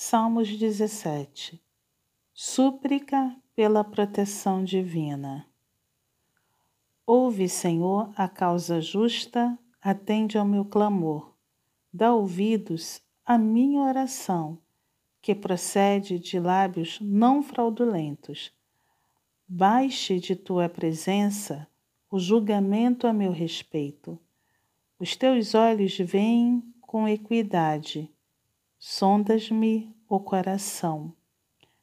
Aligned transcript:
Salmos 0.00 0.56
17 0.56 1.60
Súplica 2.32 3.34
pela 3.56 3.82
proteção 3.82 4.62
divina. 4.62 5.44
Ouve, 7.04 7.48
Senhor, 7.48 8.12
a 8.14 8.28
causa 8.28 8.80
justa, 8.80 9.58
atende 9.82 10.38
ao 10.38 10.44
meu 10.44 10.64
clamor. 10.64 11.34
Dá 11.92 12.14
ouvidos 12.14 13.02
à 13.26 13.36
minha 13.36 13.80
oração, 13.80 14.60
que 15.20 15.34
procede 15.34 16.20
de 16.20 16.38
lábios 16.38 17.00
não 17.00 17.42
fraudulentos. 17.42 18.52
Baixe 19.48 20.20
de 20.20 20.36
tua 20.36 20.68
presença 20.68 21.66
o 22.08 22.20
julgamento 22.20 23.04
a 23.08 23.12
meu 23.12 23.32
respeito. 23.32 24.16
Os 24.96 25.16
teus 25.16 25.56
olhos 25.56 25.98
veem 25.98 26.62
com 26.80 27.08
equidade 27.08 28.08
sondas-me 28.78 29.92
o 30.08 30.18
coração. 30.18 31.12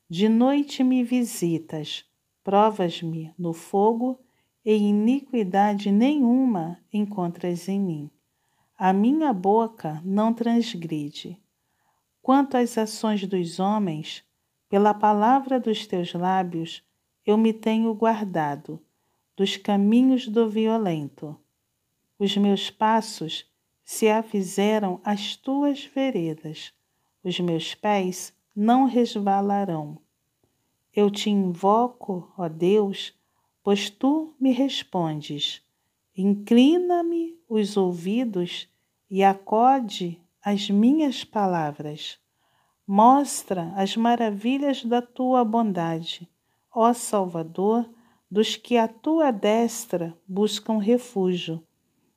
De 0.09 0.27
noite 0.27 0.83
me 0.83 1.03
visitas, 1.03 2.03
provas-me 2.43 3.31
no 3.37 3.53
fogo 3.53 4.19
e 4.65 4.75
iniquidade 4.75 5.91
nenhuma 5.91 6.79
encontras 6.91 7.69
em 7.69 7.79
mim. 7.79 8.09
A 8.75 8.91
minha 8.91 9.31
boca 9.31 10.01
não 10.03 10.33
transgride. 10.33 11.39
Quanto 12.19 12.57
às 12.57 12.75
ações 12.77 13.25
dos 13.27 13.59
homens, 13.59 14.23
pela 14.67 14.93
palavra 14.93 15.59
dos 15.59 15.85
teus 15.85 16.11
lábios, 16.13 16.83
eu 17.23 17.37
me 17.37 17.53
tenho 17.53 17.93
guardado 17.93 18.81
dos 19.37 19.55
caminhos 19.55 20.27
do 20.27 20.49
violento. 20.49 21.37
Os 22.17 22.35
meus 22.35 22.71
passos 22.71 23.45
se 23.83 24.09
afizeram 24.09 24.99
às 25.03 25.35
tuas 25.35 25.85
veredas 25.85 26.73
os 27.25 27.39
meus 27.39 27.73
pés 27.73 28.31
não 28.55 28.85
resvalarão. 28.85 29.97
Eu 30.93 31.09
te 31.09 31.31
invoco, 31.31 32.31
ó 32.37 32.47
Deus, 32.47 33.13
pois 33.63 33.89
tu 33.89 34.35
me 34.39 34.51
respondes. 34.51 35.63
Inclina-me 36.15 37.35
os 37.49 37.75
ouvidos 37.77 38.69
e 39.09 39.23
acode 39.23 40.21
as 40.39 40.69
minhas 40.69 41.23
palavras. 41.23 42.19
Mostra 42.87 43.73
as 43.75 43.97
maravilhas 43.97 44.85
da 44.85 45.01
tua 45.01 45.43
bondade, 45.43 46.29
ó 46.71 46.93
Salvador, 46.93 47.89
dos 48.29 48.55
que 48.55 48.77
a 48.77 48.87
tua 48.87 49.31
destra 49.31 50.15
buscam 50.27 50.77
refúgio, 50.77 51.63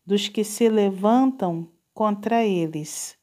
dos 0.05 0.29
que 0.29 0.45
se 0.45 0.69
levantam 0.69 1.71
contra 1.95 2.45
eles. 2.45 3.17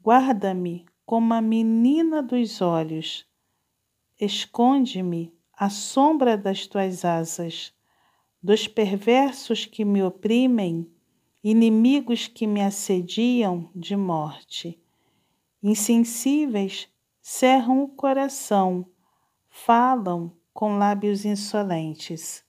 Guarda-me 0.00 0.86
como 1.10 1.34
a 1.34 1.40
menina 1.42 2.22
dos 2.22 2.60
olhos. 2.60 3.26
Esconde-me 4.16 5.34
à 5.52 5.68
sombra 5.68 6.36
das 6.36 6.68
tuas 6.68 7.04
asas, 7.04 7.74
dos 8.40 8.68
perversos 8.68 9.66
que 9.66 9.84
me 9.84 10.04
oprimem, 10.04 10.88
inimigos 11.42 12.28
que 12.28 12.46
me 12.46 12.62
assediam 12.62 13.68
de 13.74 13.96
morte. 13.96 14.80
Insensíveis 15.60 16.88
cerram 17.20 17.82
o 17.82 17.88
coração, 17.88 18.86
falam 19.48 20.30
com 20.54 20.78
lábios 20.78 21.24
insolentes. 21.24 22.44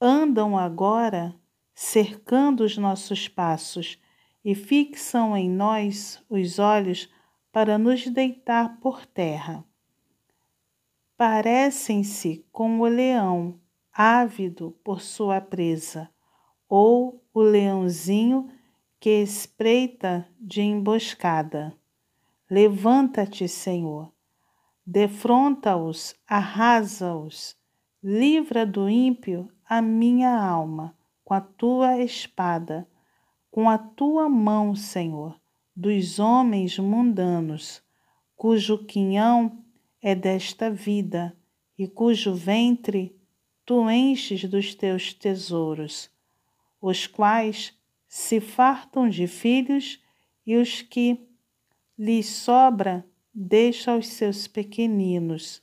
Andam 0.00 0.56
agora 0.56 1.34
cercando 1.74 2.62
os 2.62 2.78
nossos 2.78 3.26
passos 3.26 3.98
e 4.44 4.54
fixam 4.54 5.36
em 5.36 5.50
nós 5.50 6.22
os 6.30 6.60
olhos 6.60 7.12
para 7.54 7.78
nos 7.78 8.04
deitar 8.08 8.80
por 8.80 9.06
terra. 9.06 9.64
Parecem-se 11.16 12.44
com 12.50 12.80
o 12.80 12.84
leão, 12.86 13.60
ávido 13.92 14.76
por 14.82 15.00
sua 15.00 15.40
presa, 15.40 16.10
ou 16.68 17.24
o 17.32 17.40
leãozinho 17.40 18.50
que 18.98 19.22
espreita 19.22 20.28
de 20.36 20.62
emboscada. 20.62 21.72
Levanta-te, 22.50 23.46
Senhor, 23.46 24.12
defronta-os, 24.84 26.12
arrasa-os, 26.26 27.56
livra 28.02 28.66
do 28.66 28.90
ímpio 28.90 29.48
a 29.64 29.80
minha 29.80 30.36
alma 30.36 30.98
com 31.24 31.32
a 31.34 31.40
tua 31.40 31.98
espada, 31.98 32.84
com 33.48 33.70
a 33.70 33.78
tua 33.78 34.28
mão, 34.28 34.74
Senhor 34.74 35.38
dos 35.74 36.18
homens 36.18 36.78
mundanos, 36.78 37.82
cujo 38.36 38.84
quinhão 38.84 39.64
é 40.00 40.14
desta 40.14 40.70
vida 40.70 41.36
e 41.78 41.88
cujo 41.88 42.34
ventre 42.34 43.18
tu 43.64 43.90
enches 43.90 44.44
dos 44.44 44.74
teus 44.74 45.12
tesouros, 45.14 46.10
os 46.80 47.06
quais 47.06 47.76
se 48.06 48.40
fartam 48.40 49.08
de 49.08 49.26
filhos 49.26 50.00
e 50.46 50.56
os 50.56 50.82
que 50.82 51.26
lhes 51.98 52.26
sobra 52.26 53.04
deixa 53.32 53.92
aos 53.92 54.06
seus 54.08 54.46
pequeninos. 54.46 55.62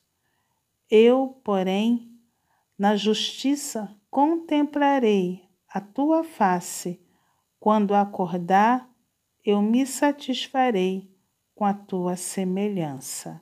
Eu, 0.90 1.40
porém, 1.44 2.12
na 2.78 2.96
justiça 2.96 3.96
contemplarei 4.10 5.42
a 5.70 5.80
tua 5.80 6.24
face 6.24 7.00
quando 7.60 7.94
acordar 7.94 8.91
eu 9.44 9.62
me 9.62 9.85
satisfarei 9.85 11.12
com 11.56 11.66
a 11.66 11.74
tua 11.74 12.16
semelhança. 12.16 13.41